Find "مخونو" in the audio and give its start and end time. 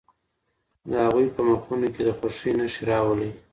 1.49-1.87